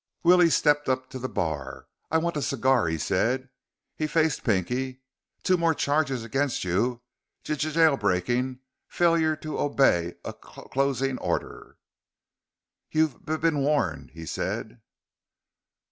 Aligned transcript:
Willie 0.23 0.49
stepped 0.49 0.89
up 0.89 1.11
to 1.11 1.19
the 1.19 1.29
bar. 1.29 1.85
"I 2.09 2.17
want 2.17 2.35
a 2.35 2.41
cigar," 2.41 2.87
he 2.87 2.97
said. 2.97 3.49
He 3.95 4.07
faced 4.07 4.43
Pinky. 4.43 5.03
"Two 5.43 5.57
more 5.57 5.75
charges 5.75 6.23
against 6.23 6.63
you. 6.63 7.03
J 7.43 7.53
jailbreaking. 7.53 8.61
Failure 8.87 9.35
to 9.35 9.59
obey 9.59 10.15
a 10.25 10.31
c 10.31 10.53
c 10.55 10.61
closing 10.71 11.19
order." 11.19 11.77
"You 12.89 13.09
b 13.09 13.37
been 13.37 13.59
warned," 13.59 14.09
he 14.15 14.25
said. 14.25 14.81